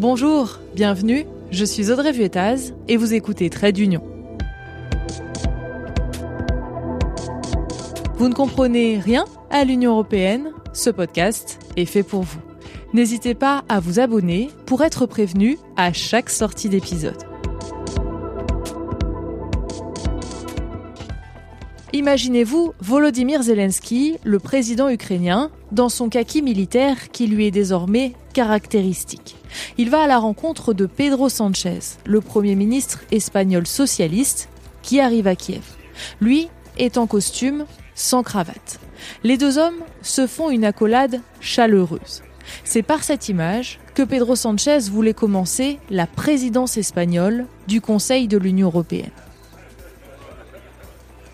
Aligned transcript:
Bonjour, 0.00 0.60
bienvenue, 0.74 1.26
je 1.50 1.62
suis 1.62 1.90
Audrey 1.90 2.12
Vuettaz 2.12 2.72
et 2.88 2.96
vous 2.96 3.12
écoutez 3.12 3.50
Trade 3.50 3.74
d'Union. 3.74 4.02
Vous 8.14 8.30
ne 8.30 8.32
comprenez 8.32 8.98
rien 8.98 9.26
à 9.50 9.62
l'Union 9.64 9.90
européenne 9.90 10.52
Ce 10.72 10.88
podcast 10.88 11.58
est 11.76 11.84
fait 11.84 12.02
pour 12.02 12.22
vous. 12.22 12.40
N'hésitez 12.94 13.34
pas 13.34 13.62
à 13.68 13.78
vous 13.78 14.00
abonner 14.00 14.48
pour 14.64 14.82
être 14.82 15.04
prévenu 15.04 15.58
à 15.76 15.92
chaque 15.92 16.30
sortie 16.30 16.70
d'épisode. 16.70 17.22
Imaginez-vous 21.92 22.72
Volodymyr 22.80 23.42
Zelensky, 23.42 24.16
le 24.24 24.38
président 24.38 24.88
ukrainien, 24.88 25.50
dans 25.72 25.88
son 25.88 26.08
kaki 26.08 26.42
militaire 26.42 27.10
qui 27.10 27.26
lui 27.26 27.46
est 27.46 27.50
désormais 27.50 28.14
caractéristique. 28.32 29.36
Il 29.78 29.90
va 29.90 30.02
à 30.02 30.06
la 30.06 30.18
rencontre 30.18 30.72
de 30.72 30.86
Pedro 30.86 31.28
Sanchez, 31.28 31.80
le 32.04 32.20
premier 32.20 32.54
ministre 32.54 33.00
espagnol 33.10 33.66
socialiste, 33.66 34.48
qui 34.82 35.00
arrive 35.00 35.26
à 35.26 35.36
Kiev. 35.36 35.64
Lui 36.20 36.48
est 36.78 36.98
en 36.98 37.06
costume, 37.06 37.66
sans 37.94 38.22
cravate. 38.22 38.80
Les 39.24 39.36
deux 39.36 39.58
hommes 39.58 39.82
se 40.02 40.26
font 40.26 40.50
une 40.50 40.64
accolade 40.64 41.20
chaleureuse. 41.40 42.22
C'est 42.64 42.82
par 42.82 43.04
cette 43.04 43.28
image 43.28 43.78
que 43.94 44.02
Pedro 44.02 44.36
Sanchez 44.36 44.78
voulait 44.90 45.14
commencer 45.14 45.78
la 45.90 46.06
présidence 46.06 46.76
espagnole 46.76 47.46
du 47.68 47.80
Conseil 47.80 48.28
de 48.28 48.38
l'Union 48.38 48.68
européenne. 48.68 49.10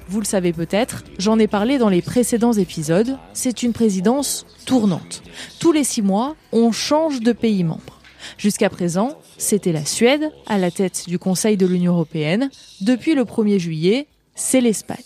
Vous 0.09 0.21
le 0.21 0.27
savez 0.27 0.53
peut-être, 0.53 1.03
j'en 1.19 1.39
ai 1.39 1.49
parlé 1.49 1.79
dans 1.79 1.89
les 1.89 2.01
précédents 2.01 2.53
épisodes, 2.53 3.19
c'est 3.33 3.65
une 3.65 3.73
présidence 3.73 4.47
tournante. 4.65 5.23
Tous 5.59 5.73
les 5.73 5.83
six 5.83 6.03
mois, 6.03 6.37
on 6.53 6.71
change 6.71 7.21
de 7.21 7.33
pays 7.33 7.65
membre. 7.65 8.01
Jusqu'à 8.39 8.71
présent, 8.71 9.19
c'était 9.37 9.73
la 9.73 9.85
Suède 9.85 10.31
à 10.47 10.59
la 10.59 10.71
tête 10.71 11.05
du 11.09 11.19
Conseil 11.19 11.57
de 11.57 11.67
l'Union 11.67 11.93
européenne. 11.95 12.51
Depuis 12.81 13.15
le 13.15 13.25
1er 13.25 13.59
juillet, 13.59 14.07
c'est 14.37 14.61
l'Espagne. 14.61 14.97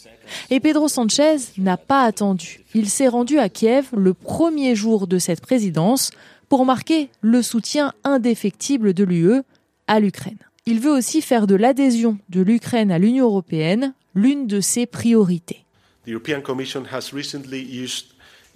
Et 0.50 0.60
Pedro 0.60 0.86
Sanchez 0.86 1.36
n'a 1.56 1.78
pas 1.78 2.02
attendu. 2.02 2.64
Il 2.74 2.88
s'est 2.88 3.08
rendu 3.08 3.38
à 3.38 3.48
Kiev 3.48 3.88
le 3.96 4.12
premier 4.12 4.74
jour 4.74 5.06
de 5.06 5.18
cette 5.18 5.40
présidence 5.40 6.10
pour 6.48 6.66
marquer 6.66 7.08
le 7.22 7.40
soutien 7.42 7.94
indéfectible 8.04 8.92
de 8.92 9.04
l'UE 9.04 9.42
à 9.86 9.98
l'Ukraine. 9.98 10.38
Il 10.66 10.78
veut 10.78 10.92
aussi 10.92 11.22
faire 11.22 11.46
de 11.46 11.54
l'adhésion 11.54 12.18
de 12.28 12.42
l'Ukraine 12.42 12.92
à 12.92 12.98
l'Union 12.98 13.24
européenne 13.26 13.94
l'une 14.14 14.46
de 14.46 14.60
ses 14.60 14.86
priorités. 14.86 15.64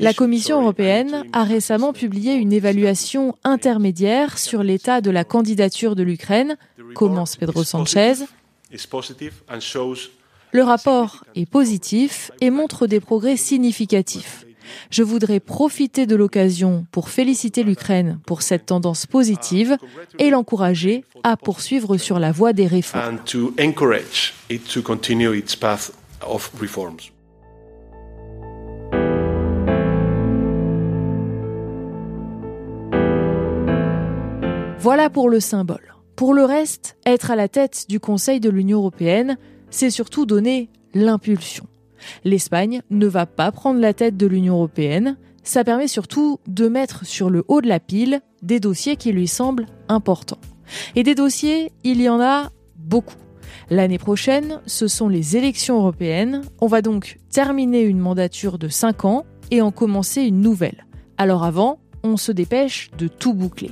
La 0.01 0.13
Commission 0.13 0.61
européenne 0.61 1.25
a 1.33 1.45
récemment 1.45 1.93
publié 1.93 2.35
une 2.35 2.53
évaluation 2.53 3.37
intermédiaire 3.45 4.39
sur 4.39 4.63
l'état 4.63 5.01
de 5.01 5.11
la 5.11 5.25
candidature 5.25 5.95
de 5.95 6.03
l'Ukraine, 6.03 6.57
commence 6.95 7.37
Pedro 7.37 7.63
Sanchez. 7.63 8.15
Le 10.53 10.63
rapport 10.63 11.25
est 11.35 11.47
positif 11.47 12.31
et 12.41 12.51
montre 12.51 12.87
des 12.87 13.01
progrès 13.01 13.37
significatifs. 13.37 14.47
Je 14.91 15.03
voudrais 15.03 15.41
profiter 15.41 16.07
de 16.07 16.17
l'occasion 16.17 16.87
pour 16.93 17.09
féliciter 17.09 17.62
l'Ukraine 17.62 18.19
pour 18.27 18.43
cette 18.43 18.67
tendance 18.67 19.07
positive 19.07 19.77
et 20.19 20.31
l'encourager 20.31 21.05
à 21.23 21.37
poursuivre 21.37 21.97
sur 21.97 22.19
la 22.19 22.33
voie 22.33 22.53
des 22.53 22.67
réformes. 22.67 23.19
Voilà 34.79 35.09
pour 35.09 35.31
le 35.31 35.41
symbole. 35.41 35.95
Pour 36.15 36.35
le 36.35 36.45
reste, 36.45 36.98
être 37.07 37.31
à 37.31 37.37
la 37.37 37.48
tête 37.48 37.87
du 37.89 38.01
Conseil 38.01 38.39
de 38.39 38.51
l'Union 38.51 38.79
européenne, 38.81 39.39
c'est 39.70 39.89
surtout 39.89 40.27
donner 40.27 40.69
l'impulsion. 40.92 41.67
L'Espagne 42.25 42.83
ne 42.91 43.07
va 43.07 43.27
pas 43.27 43.53
prendre 43.53 43.81
la 43.81 43.95
tête 43.95 44.17
de 44.17 44.27
l'Union 44.27 44.55
européenne, 44.55 45.17
ça 45.42 45.63
permet 45.63 45.89
surtout 45.89 46.41
de 46.47 46.69
mettre 46.69 47.05
sur 47.05 47.31
le 47.31 47.45
haut 47.48 47.61
de 47.61 47.69
la 47.69 47.81
pile 47.81 48.20
des 48.42 48.61
dossiers 48.61 48.97
qui 48.97 49.13
lui 49.13 49.29
semblent 49.29 49.67
importants. 49.89 50.41
Et 50.97 51.03
des 51.03 51.14
dossiers, 51.14 51.70
il 51.85 52.01
y 52.01 52.09
en 52.09 52.20
a 52.20 52.51
beaucoup. 52.77 53.17
L'année 53.70 53.98
prochaine, 53.98 54.61
ce 54.67 54.89
sont 54.89 55.09
les 55.09 55.37
élections 55.37 55.77
européennes. 55.77 56.43
On 56.61 56.67
va 56.67 56.83
donc 56.83 57.19
terminer 57.31 57.83
une 57.83 57.98
mandature 57.98 58.59
de 58.59 58.69
5 58.69 59.05
ans 59.05 59.25
et 59.51 59.63
en 59.63 59.70
commencer 59.70 60.23
une 60.23 60.41
nouvelle. 60.41 60.87
Alors 61.19 61.45
avant, 61.45 61.79
on 62.03 62.17
se 62.17 62.33
dépêche 62.33 62.91
de 62.98 63.09
tout 63.09 63.35
boucler. 63.35 63.70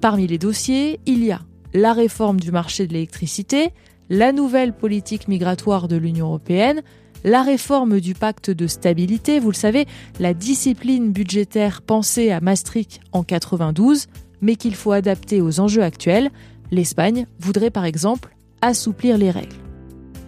Parmi 0.00 0.26
les 0.26 0.38
dossiers, 0.38 1.00
il 1.06 1.24
y 1.24 1.32
a 1.32 1.40
la 1.74 1.92
réforme 1.92 2.40
du 2.40 2.52
marché 2.52 2.86
de 2.86 2.92
l'électricité, 2.92 3.70
la 4.08 4.32
nouvelle 4.32 4.72
politique 4.72 5.28
migratoire 5.28 5.88
de 5.88 5.96
l'Union 5.96 6.26
européenne, 6.26 6.82
la 7.26 7.42
réforme 7.42 8.00
du 8.00 8.14
pacte 8.14 8.50
de 8.50 8.68
stabilité, 8.68 9.40
vous 9.40 9.50
le 9.50 9.56
savez, 9.56 9.86
la 10.20 10.32
discipline 10.32 11.10
budgétaire 11.10 11.82
pensée 11.82 12.30
à 12.30 12.40
Maastricht 12.40 13.00
en 13.10 13.24
92, 13.24 14.06
mais 14.40 14.54
qu'il 14.54 14.76
faut 14.76 14.92
adapter 14.92 15.40
aux 15.40 15.58
enjeux 15.58 15.82
actuels, 15.82 16.30
l'Espagne 16.70 17.26
voudrait 17.40 17.70
par 17.70 17.84
exemple 17.84 18.36
assouplir 18.62 19.18
les 19.18 19.32
règles. 19.32 19.56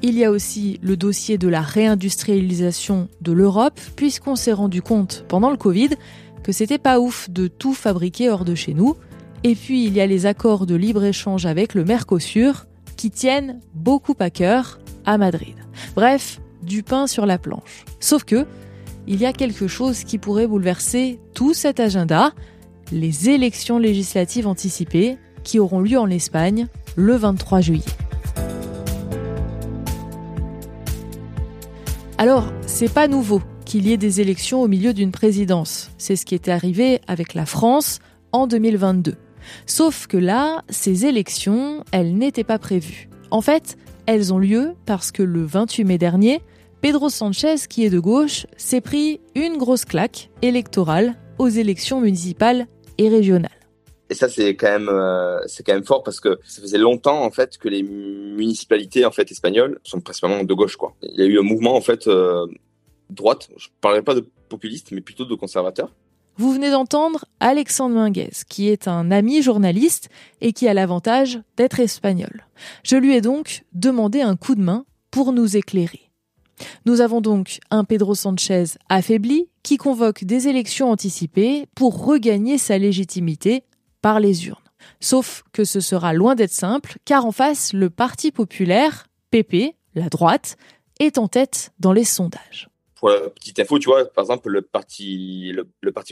Il 0.02 0.18
y 0.18 0.24
a 0.24 0.30
aussi 0.30 0.80
le 0.82 0.96
dossier 0.96 1.38
de 1.38 1.46
la 1.46 1.60
réindustrialisation 1.60 3.08
de 3.20 3.32
l'Europe, 3.32 3.80
puisqu'on 3.94 4.36
s'est 4.36 4.52
rendu 4.52 4.82
compte 4.82 5.24
pendant 5.28 5.50
le 5.50 5.56
Covid 5.56 5.90
que 6.42 6.50
c'était 6.50 6.78
pas 6.78 6.98
ouf 6.98 7.30
de 7.30 7.46
tout 7.46 7.74
fabriquer 7.74 8.28
hors 8.28 8.44
de 8.44 8.56
chez 8.56 8.74
nous. 8.74 8.96
Et 9.44 9.54
puis 9.54 9.84
il 9.84 9.94
y 9.94 10.00
a 10.00 10.06
les 10.06 10.26
accords 10.26 10.66
de 10.66 10.74
libre-échange 10.74 11.46
avec 11.46 11.74
le 11.74 11.84
Mercosur, 11.84 12.66
qui 12.96 13.12
tiennent 13.12 13.60
beaucoup 13.74 14.16
à 14.18 14.30
cœur 14.30 14.80
à 15.04 15.16
Madrid. 15.16 15.54
Bref, 15.94 16.40
du 16.68 16.82
pain 16.82 17.06
sur 17.06 17.26
la 17.26 17.38
planche. 17.38 17.84
Sauf 17.98 18.24
que, 18.24 18.46
il 19.06 19.20
y 19.20 19.26
a 19.26 19.32
quelque 19.32 19.66
chose 19.66 20.04
qui 20.04 20.18
pourrait 20.18 20.46
bouleverser 20.46 21.18
tout 21.34 21.54
cet 21.54 21.80
agenda, 21.80 22.32
les 22.92 23.30
élections 23.30 23.78
législatives 23.78 24.46
anticipées 24.46 25.16
qui 25.44 25.58
auront 25.58 25.80
lieu 25.80 25.98
en 25.98 26.10
Espagne 26.10 26.68
le 26.94 27.16
23 27.16 27.60
juillet. 27.60 27.84
Alors, 32.18 32.52
c'est 32.66 32.92
pas 32.92 33.08
nouveau 33.08 33.40
qu'il 33.64 33.86
y 33.86 33.92
ait 33.92 33.96
des 33.96 34.20
élections 34.20 34.60
au 34.60 34.68
milieu 34.68 34.92
d'une 34.92 35.12
présidence. 35.12 35.90
C'est 35.98 36.16
ce 36.16 36.26
qui 36.26 36.34
était 36.34 36.50
arrivé 36.50 37.00
avec 37.06 37.34
la 37.34 37.46
France 37.46 38.00
en 38.32 38.46
2022. 38.46 39.14
Sauf 39.66 40.06
que 40.06 40.16
là, 40.16 40.64
ces 40.68 41.06
élections, 41.06 41.84
elles 41.92 42.14
n'étaient 42.14 42.44
pas 42.44 42.58
prévues. 42.58 43.08
En 43.30 43.40
fait, 43.40 43.76
elles 44.06 44.32
ont 44.32 44.38
lieu 44.38 44.74
parce 44.86 45.12
que 45.12 45.22
le 45.22 45.44
28 45.44 45.84
mai 45.84 45.98
dernier, 45.98 46.42
Pedro 46.80 47.08
Sanchez, 47.08 47.56
qui 47.68 47.84
est 47.84 47.90
de 47.90 47.98
gauche, 47.98 48.46
s'est 48.56 48.80
pris 48.80 49.20
une 49.34 49.56
grosse 49.56 49.84
claque 49.84 50.30
électorale 50.42 51.16
aux 51.38 51.48
élections 51.48 52.00
municipales 52.00 52.68
et 52.98 53.08
régionales. 53.08 53.50
Et 54.10 54.14
ça, 54.14 54.28
c'est 54.28 54.54
quand 54.54 54.70
même, 54.70 54.88
euh, 54.88 55.40
c'est 55.46 55.64
quand 55.66 55.74
même 55.74 55.84
fort 55.84 56.04
parce 56.04 56.20
que 56.20 56.38
ça 56.44 56.62
faisait 56.62 56.78
longtemps 56.78 57.24
en 57.24 57.30
fait 57.30 57.58
que 57.58 57.68
les 57.68 57.82
municipalités 57.82 59.04
en 59.04 59.10
fait 59.10 59.30
espagnoles 59.30 59.80
sont 59.82 60.00
principalement 60.00 60.44
de 60.44 60.54
gauche 60.54 60.76
quoi. 60.76 60.94
Il 61.02 61.18
y 61.18 61.22
a 61.22 61.26
eu 61.26 61.38
un 61.38 61.42
mouvement 61.42 61.74
en 61.74 61.80
fait 61.80 62.06
euh, 62.06 62.46
droite. 63.10 63.50
Je 63.56 63.68
parlerai 63.80 64.02
pas 64.02 64.14
de 64.14 64.24
populiste, 64.48 64.92
mais 64.92 65.00
plutôt 65.00 65.24
de 65.24 65.34
conservateur. 65.34 65.92
Vous 66.36 66.52
venez 66.52 66.70
d'entendre 66.70 67.24
Alexandre 67.40 67.96
Minguez, 67.96 68.30
qui 68.48 68.68
est 68.68 68.86
un 68.86 69.10
ami 69.10 69.42
journaliste 69.42 70.08
et 70.40 70.52
qui 70.52 70.68
a 70.68 70.74
l'avantage 70.74 71.40
d'être 71.56 71.80
espagnol. 71.80 72.46
Je 72.84 72.96
lui 72.96 73.16
ai 73.16 73.20
donc 73.20 73.64
demandé 73.72 74.20
un 74.20 74.36
coup 74.36 74.54
de 74.54 74.62
main 74.62 74.86
pour 75.10 75.32
nous 75.32 75.56
éclairer. 75.56 76.07
Nous 76.86 77.00
avons 77.00 77.20
donc 77.20 77.58
un 77.70 77.84
Pedro 77.84 78.14
Sanchez 78.14 78.64
affaibli 78.88 79.48
qui 79.62 79.76
convoque 79.76 80.24
des 80.24 80.48
élections 80.48 80.90
anticipées 80.90 81.66
pour 81.74 82.04
regagner 82.04 82.58
sa 82.58 82.78
légitimité 82.78 83.64
par 84.00 84.20
les 84.20 84.46
urnes. 84.46 84.58
Sauf 85.00 85.42
que 85.52 85.64
ce 85.64 85.80
sera 85.80 86.12
loin 86.12 86.34
d'être 86.34 86.52
simple, 86.52 86.96
car 87.04 87.26
en 87.26 87.32
face, 87.32 87.72
le 87.72 87.90
Parti 87.90 88.30
populaire, 88.30 89.06
PP, 89.30 89.74
la 89.94 90.08
droite, 90.08 90.56
est 91.00 91.18
en 91.18 91.28
tête 91.28 91.72
dans 91.78 91.92
les 91.92 92.04
sondages 92.04 92.68
pour 92.98 93.10
la 93.10 93.30
petite 93.30 93.58
info, 93.60 93.78
tu 93.78 93.88
vois, 93.88 94.04
par 94.06 94.24
exemple, 94.24 94.48
le 94.50 94.62
parti, 94.62 95.54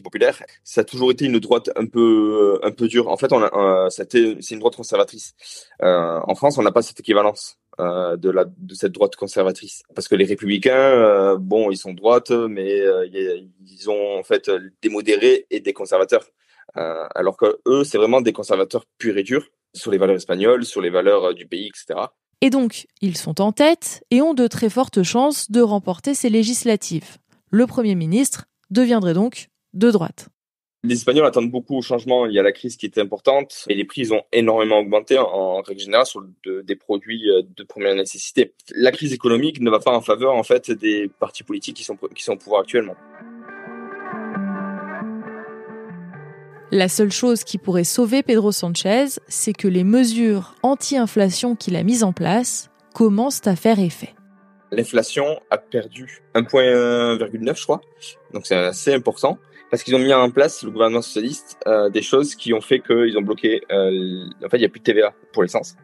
populaire, 0.03 0.41
ça 0.63 0.83
a 0.83 0.85
toujours 0.85 1.11
été 1.11 1.25
une 1.25 1.41
droite 1.41 1.71
un 1.75 1.87
peu, 1.87 2.61
un 2.63 2.71
peu 2.71 2.87
dure. 2.87 3.09
En 3.09 3.17
fait, 3.17 3.33
a, 3.33 3.89
c'est 3.91 4.15
une 4.51 4.59
droite 4.61 4.77
conservatrice. 4.77 5.35
Euh, 5.83 6.21
en 6.25 6.35
France, 6.35 6.59
on 6.59 6.63
n'a 6.63 6.73
pas 6.73 6.83
cette 6.83 7.01
équivalence 7.01 7.59
euh, 7.79 8.17
de 8.17 8.31
la, 8.31 8.47
de 8.47 8.75
cette 8.75 8.93
droite 8.93 9.17
conservatrice, 9.17 9.83
parce 9.95 10.09
que 10.09 10.15
les 10.15 10.25
républicains, 10.25 10.73
euh, 10.73 11.37
bon, 11.39 11.71
ils 11.71 11.77
sont 11.77 11.93
droite, 11.93 12.31
mais 12.31 12.81
euh, 12.81 13.07
ils 13.07 13.91
ont 13.91 14.19
en 14.19 14.23
fait 14.23 14.51
des 14.81 14.89
modérés 14.89 15.47
et 15.51 15.61
des 15.61 15.75
conservateurs. 15.75 16.25
Alors 16.75 17.39
que 17.39 17.59
eux, 17.67 17.85
c'est 17.85 17.97
vraiment 17.97 18.21
des 18.21 18.35
conservateurs 18.35 18.85
purs 18.99 19.17
et 19.17 19.23
durs 19.23 19.47
sur 19.75 19.91
les 19.91 19.97
valeurs 19.97 20.17
espagnoles, 20.17 20.65
sur 20.65 20.83
les 20.83 20.91
valeurs 20.91 21.33
du 21.33 21.47
pays, 21.47 21.69
etc. 21.69 22.07
Et 22.43 22.51
donc, 22.51 22.87
ils 23.01 23.17
sont 23.17 23.41
en 23.41 23.53
tête 23.53 24.05
et 24.11 24.21
ont 24.21 24.35
de 24.35 24.47
très 24.47 24.69
fortes 24.69 25.03
chances 25.03 25.51
de 25.51 25.63
remporter 25.63 26.15
ces 26.15 26.29
législatives. 26.29 27.17
Le 27.51 27.67
Premier 27.67 27.95
ministre 27.95 28.45
deviendrait 28.71 29.15
donc 29.15 29.49
de 29.73 29.91
droite. 29.91 30.29
Les 30.87 30.95
Espagnols 30.95 31.27
attendent 31.27 31.51
beaucoup 31.51 31.77
au 31.77 31.83
changement. 31.83 32.27
Il 32.27 32.33
y 32.33 32.39
a 32.39 32.45
la 32.45 32.53
crise 32.53 32.77
qui 32.77 32.87
était 32.87 33.01
importante 33.01 33.65
et 33.69 33.75
les 33.75 33.85
prix 33.85 34.13
ont 34.13 34.23
énormément 34.33 34.79
augmenté 34.79 35.19
en, 35.19 35.61
règle 35.61 35.81
générale 35.81 36.07
sur 36.07 36.23
des 36.45 36.77
produits 36.77 37.29
euh, 37.29 37.43
de 37.57 37.65
première 37.65 37.97
nécessité. 37.97 38.55
La 38.73 38.93
crise 38.93 39.13
économique 39.13 39.61
ne 39.61 39.69
va 39.69 39.81
pas 39.81 39.91
en 39.91 40.01
faveur 40.01 40.35
en 40.35 40.45
fait 40.45 40.71
des 40.71 41.11
partis 41.19 41.43
politiques 41.43 41.77
qui 41.77 41.83
sont 41.83 41.99
qui 42.15 42.23
sont 42.23 42.35
au 42.35 42.37
pouvoir 42.37 42.61
actuellement. 42.61 42.95
La 46.71 46.89
seule 46.89 47.11
chose 47.11 47.43
qui 47.43 47.59
pourrait 47.59 47.85
sauver 47.85 48.23
Pedro 48.23 48.53
Sanchez, 48.53 49.07
c'est 49.27 49.55
que 49.55 49.67
les 49.67 49.85
mesures 49.85 50.55
anti-inflation 50.63 51.57
qu'il 51.57 51.75
a 51.75 51.83
mises 51.83 52.05
en 52.05 52.13
place 52.13 52.71
commencent 52.95 53.47
à 53.47 53.57
faire 53.57 53.81
effet. 53.81 54.15
L'inflation 54.71 55.41
a 55.51 55.59
perdu 55.59 56.23
1,9 56.35 57.57
je 57.57 57.63
crois, 57.65 57.81
donc 58.33 58.47
c'est 58.47 58.55
assez 58.55 58.95
important 58.95 59.39
parce 59.77 59.85
qu'ils 59.85 59.95
ont 59.95 59.99
mis 59.99 60.15
en 60.15 60.31
place, 60.31 60.63
le 60.63 60.71
gouvernement 60.71 61.03
socialiste, 61.03 61.59
euh, 61.67 61.91
des 61.91 62.01
choses 62.01 62.35
qui 62.35 62.55
ont 62.55 62.63
fait 62.63 62.81
qu'ils 62.81 63.19
ont 63.19 63.21
bloqué. 63.21 63.61
Euh, 63.71 64.25
en 64.43 64.49
fait, 64.49 64.57
il 64.57 64.61
n'y 64.61 64.65
a 64.65 64.71
plus 64.71 64.81
de 64.81 64.85
TVA 64.85 65.13
pour 65.35 65.43
l'essence. 65.43 65.77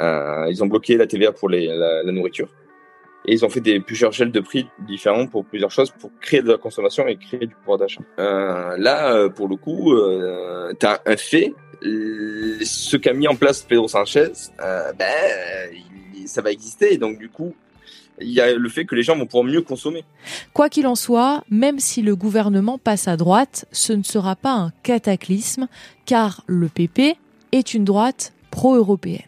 Euh, 0.00 0.46
ils 0.48 0.64
ont 0.64 0.66
bloqué 0.66 0.96
la 0.96 1.06
TVA 1.06 1.30
pour 1.32 1.50
la, 1.50 2.02
nourriture. 2.04 2.48
Et 3.26 3.34
ils 3.34 3.44
ont 3.44 3.50
fait 3.50 3.60
des 3.60 3.78
plusieurs 3.78 4.12
gels 4.12 4.32
de 4.32 4.40
prix 4.40 4.70
différents 4.86 5.26
pour 5.26 5.44
plusieurs 5.44 5.70
choses, 5.70 5.90
pour 5.90 6.12
créer 6.18 6.40
de 6.40 6.50
la 6.50 6.56
consommation 6.56 7.06
et 7.06 7.18
créer 7.18 7.46
du 7.46 7.54
pouvoir 7.54 7.76
d'achat. 7.76 8.00
Là, 8.16 9.28
pour 9.28 9.48
le 9.48 9.56
coup, 9.56 9.94
tu 10.80 10.86
as 10.86 11.02
un 11.04 11.16
fait. 11.18 11.52
Ce 11.82 12.96
qu'a 12.96 13.12
mis 13.12 13.28
en 13.28 13.36
place 13.36 13.60
Pedro 13.64 13.86
Sanchez, 13.86 14.32
ben, 14.58 15.70
ça 16.24 16.40
va 16.40 16.50
exister. 16.50 16.96
Donc, 16.96 17.18
du 17.18 17.28
coup, 17.28 17.54
il 18.20 18.30
y 18.30 18.40
a 18.40 18.54
le 18.54 18.68
fait 18.68 18.84
que 18.84 18.94
les 18.94 19.02
gens 19.02 19.16
vont 19.16 19.26
pouvoir 19.26 19.44
mieux 19.44 19.62
consommer. 19.62 20.04
Quoi 20.52 20.68
qu'il 20.68 20.86
en 20.86 20.94
soit, 20.94 21.44
même 21.50 21.78
si 21.78 22.02
le 22.02 22.16
gouvernement 22.16 22.78
passe 22.78 23.08
à 23.08 23.16
droite, 23.16 23.66
ce 23.72 23.92
ne 23.92 24.02
sera 24.02 24.36
pas 24.36 24.52
un 24.52 24.72
cataclysme, 24.82 25.68
car 26.06 26.42
le 26.46 26.68
PP 26.68 27.16
est 27.52 27.74
une 27.74 27.84
droite 27.84 28.32
pro-européenne. 28.50 29.22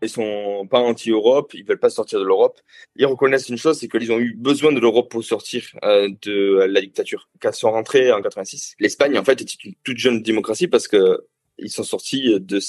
Ils 0.00 0.08
sont 0.08 0.66
pas 0.70 0.78
anti-Europe, 0.78 1.54
ils 1.54 1.64
veulent 1.64 1.80
pas 1.80 1.90
sortir 1.90 2.20
de 2.20 2.24
l'Europe. 2.24 2.60
Ils 2.94 3.06
reconnaissent 3.06 3.48
une 3.48 3.56
chose, 3.56 3.78
c'est 3.78 3.88
qu'ils 3.88 4.12
ont 4.12 4.18
eu 4.18 4.34
besoin 4.34 4.72
de 4.72 4.78
l'Europe 4.78 5.10
pour 5.10 5.24
sortir 5.24 5.64
euh, 5.82 6.08
de 6.22 6.66
la 6.68 6.80
dictature. 6.80 7.28
Quand 7.40 7.50
ils 7.50 7.58
sont 7.58 7.72
rentrés 7.72 8.12
en 8.12 8.22
86, 8.22 8.76
l'Espagne 8.78 9.18
en 9.18 9.24
fait 9.24 9.40
était 9.40 9.56
une 9.64 9.74
toute 9.82 9.98
jeune 9.98 10.22
démocratie 10.22 10.68
parce 10.68 10.86
que 10.86 11.26
ils 11.58 11.70
sont 11.70 11.82
sortis 11.82 12.38
de 12.38 12.60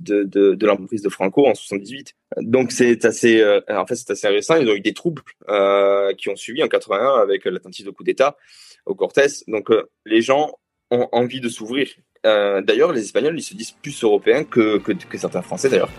de, 0.00 0.24
de, 0.24 0.66
l'emprise 0.66 1.02
de 1.02 1.08
Franco 1.08 1.46
en 1.46 1.54
78. 1.54 2.14
Donc 2.38 2.72
c'est 2.72 3.04
assez, 3.04 3.40
euh, 3.40 3.60
en 3.68 3.86
fait 3.86 3.96
c'est 3.96 4.10
assez 4.10 4.28
récent. 4.28 4.56
Ils 4.56 4.68
ont 4.68 4.74
eu 4.74 4.80
des 4.80 4.94
troubles 4.94 5.22
euh, 5.48 6.12
qui 6.14 6.28
ont 6.28 6.36
suivi 6.36 6.62
en 6.62 6.68
81 6.68 7.20
avec 7.20 7.44
la 7.44 7.58
tentative 7.58 7.86
de 7.86 7.90
coup 7.90 8.04
d'État 8.04 8.36
au 8.84 8.94
Cortés. 8.94 9.26
Donc 9.48 9.70
euh, 9.70 9.88
les 10.04 10.22
gens 10.22 10.52
ont 10.90 11.08
envie 11.12 11.40
de 11.40 11.48
s'ouvrir. 11.48 11.88
D'ailleurs, 12.24 12.92
les 12.92 13.02
Espagnols 13.02 13.38
ils 13.38 13.42
se 13.42 13.54
disent 13.54 13.70
plus 13.70 14.02
européens 14.02 14.42
que, 14.42 14.78
que, 14.78 14.90
que 14.90 15.16
certains 15.16 15.42
Français 15.42 15.68
d'ailleurs. 15.68 15.90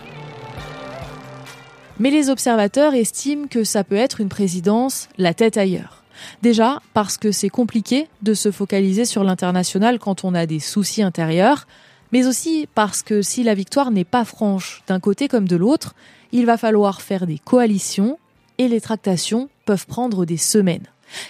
Mais 1.98 2.10
les 2.10 2.28
observateurs 2.28 2.92
estiment 2.92 3.46
que 3.46 3.64
ça 3.64 3.82
peut 3.82 3.96
être 3.96 4.20
une 4.20 4.28
présidence 4.28 5.08
la 5.16 5.32
tête 5.32 5.56
ailleurs. 5.56 6.04
Déjà 6.42 6.82
parce 6.92 7.16
que 7.16 7.32
c'est 7.32 7.48
compliqué 7.48 8.08
de 8.20 8.34
se 8.34 8.50
focaliser 8.50 9.06
sur 9.06 9.24
l'international 9.24 9.98
quand 9.98 10.22
on 10.22 10.34
a 10.34 10.44
des 10.44 10.60
soucis 10.60 11.02
intérieurs, 11.02 11.66
mais 12.12 12.26
aussi 12.26 12.68
parce 12.74 13.02
que 13.02 13.22
si 13.22 13.42
la 13.42 13.54
victoire 13.54 13.90
n'est 13.90 14.04
pas 14.04 14.24
franche 14.24 14.82
d'un 14.86 15.00
côté 15.00 15.28
comme 15.28 15.48
de 15.48 15.56
l'autre, 15.56 15.94
il 16.32 16.46
va 16.46 16.56
falloir 16.56 17.02
faire 17.02 17.26
des 17.26 17.38
coalitions 17.38 18.18
et 18.58 18.68
les 18.68 18.80
tractations 18.80 19.48
peuvent 19.64 19.86
prendre 19.86 20.24
des 20.24 20.36
semaines. 20.36 20.86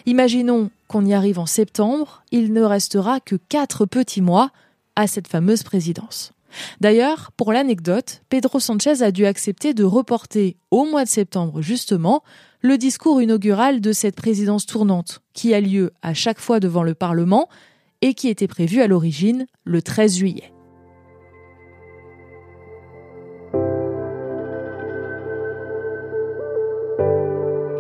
Imaginons 0.07 0.71
qu'on 0.89 1.05
y 1.05 1.15
arrive 1.15 1.39
en 1.39 1.47
septembre, 1.47 2.23
il 2.33 2.53
ne 2.53 2.63
restera 2.63 3.21
que 3.21 3.37
quatre 3.37 3.87
petits 3.87 4.23
mois 4.23 4.51
à 4.97 5.07
cette 5.07 5.29
fameuse 5.29 5.63
présidence. 5.63 6.33
D'ailleurs, 6.81 7.31
pour 7.37 7.53
l'anecdote, 7.53 8.23
Pedro 8.31 8.59
Sanchez 8.59 9.03
a 9.03 9.11
dû 9.11 9.27
accepter 9.27 9.75
de 9.75 9.85
reporter 9.85 10.57
au 10.71 10.87
mois 10.87 11.05
de 11.05 11.09
septembre 11.09 11.61
justement 11.61 12.23
le 12.61 12.79
discours 12.79 13.23
inaugural 13.23 13.81
de 13.81 13.93
cette 13.93 14.17
présidence 14.17 14.67
tournante, 14.67 15.21
qui 15.35 15.55
a 15.55 15.61
lieu 15.61 15.93
à 16.03 16.15
chaque 16.15 16.41
fois 16.41 16.59
devant 16.59 16.83
le 16.83 16.95
Parlement 16.95 17.49
et 18.01 18.15
qui 18.15 18.29
était 18.29 18.49
prévu 18.49 18.81
à 18.81 18.89
l'origine 18.89 19.47
le 19.65 19.83
13 19.83 20.17
juillet. 20.17 20.53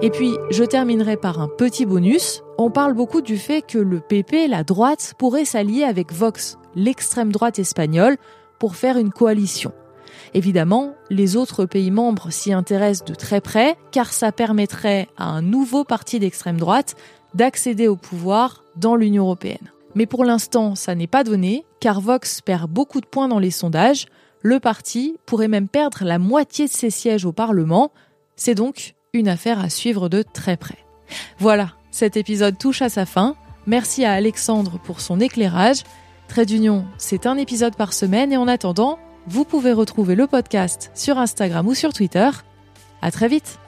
Et 0.08 0.10
puis, 0.10 0.38
je 0.48 0.64
terminerai 0.64 1.18
par 1.18 1.38
un 1.38 1.48
petit 1.48 1.84
bonus. 1.84 2.42
On 2.56 2.70
parle 2.70 2.94
beaucoup 2.94 3.20
du 3.20 3.36
fait 3.36 3.60
que 3.60 3.76
le 3.76 4.00
PP, 4.00 4.48
la 4.48 4.64
droite, 4.64 5.12
pourrait 5.18 5.44
s'allier 5.44 5.84
avec 5.84 6.14
Vox, 6.14 6.56
l'extrême 6.74 7.30
droite 7.30 7.58
espagnole, 7.58 8.16
pour 8.58 8.74
faire 8.74 8.96
une 8.96 9.10
coalition. 9.10 9.70
Évidemment, 10.32 10.94
les 11.10 11.36
autres 11.36 11.66
pays 11.66 11.90
membres 11.90 12.32
s'y 12.32 12.54
intéressent 12.54 13.04
de 13.04 13.14
très 13.14 13.42
près, 13.42 13.76
car 13.90 14.10
ça 14.14 14.32
permettrait 14.32 15.08
à 15.18 15.26
un 15.26 15.42
nouveau 15.42 15.84
parti 15.84 16.18
d'extrême 16.18 16.56
droite 16.56 16.96
d'accéder 17.34 17.86
au 17.86 17.96
pouvoir 17.96 18.64
dans 18.76 18.96
l'Union 18.96 19.24
européenne. 19.24 19.70
Mais 19.94 20.06
pour 20.06 20.24
l'instant, 20.24 20.74
ça 20.74 20.94
n'est 20.94 21.06
pas 21.06 21.22
donné, 21.22 21.66
car 21.80 22.00
Vox 22.00 22.40
perd 22.40 22.70
beaucoup 22.70 23.02
de 23.02 23.06
points 23.06 23.28
dans 23.28 23.40
les 23.40 23.50
sondages. 23.50 24.06
Le 24.40 24.58
parti 24.58 25.18
pourrait 25.26 25.48
même 25.48 25.68
perdre 25.68 26.02
la 26.04 26.18
moitié 26.18 26.64
de 26.64 26.72
ses 26.72 26.88
sièges 26.88 27.26
au 27.26 27.32
Parlement. 27.32 27.92
C'est 28.36 28.54
donc 28.54 28.94
une 29.12 29.28
affaire 29.28 29.60
à 29.60 29.70
suivre 29.70 30.08
de 30.08 30.22
très 30.22 30.56
près. 30.56 30.78
Voilà, 31.38 31.72
cet 31.90 32.16
épisode 32.16 32.58
touche 32.58 32.82
à 32.82 32.88
sa 32.88 33.06
fin. 33.06 33.36
Merci 33.66 34.04
à 34.04 34.12
Alexandre 34.12 34.78
pour 34.78 35.00
son 35.00 35.20
éclairage. 35.20 35.82
Trait 36.28 36.46
d'Union, 36.46 36.84
c'est 36.98 37.26
un 37.26 37.36
épisode 37.36 37.76
par 37.76 37.92
semaine 37.92 38.32
et 38.32 38.36
en 38.36 38.48
attendant, 38.48 38.98
vous 39.26 39.44
pouvez 39.44 39.72
retrouver 39.72 40.14
le 40.14 40.26
podcast 40.26 40.90
sur 40.94 41.18
Instagram 41.18 41.66
ou 41.66 41.74
sur 41.74 41.92
Twitter. 41.92 42.28
À 43.02 43.10
très 43.10 43.28
vite! 43.28 43.58